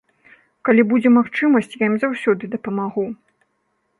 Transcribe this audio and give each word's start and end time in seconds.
Калі 0.67 0.85
будзе 0.93 1.09
магчымасць, 1.17 1.77
я 1.83 1.91
ім 1.91 1.97
заўсёды 2.03 2.43
дапамагу. 2.57 3.03